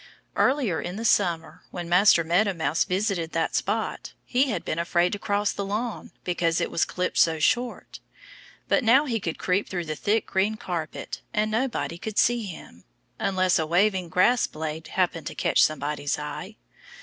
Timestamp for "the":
0.95-1.05, 5.51-5.63, 9.85-9.95